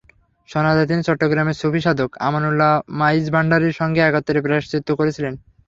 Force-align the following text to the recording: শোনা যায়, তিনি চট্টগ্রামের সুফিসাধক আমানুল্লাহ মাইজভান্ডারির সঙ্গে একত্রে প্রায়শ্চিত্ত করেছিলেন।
শোনা 0.49 0.71
যায়, 0.75 0.89
তিনি 0.89 1.01
চট্টগ্রামের 1.03 1.59
সুফিসাধক 1.61 2.09
আমানুল্লাহ 2.27 2.71
মাইজভান্ডারির 2.99 3.77
সঙ্গে 3.79 4.01
একত্রে 4.03 4.39
প্রায়শ্চিত্ত 4.45 4.89
করেছিলেন। 4.99 5.33